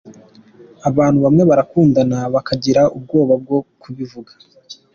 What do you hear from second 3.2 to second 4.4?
bwo kubivuga.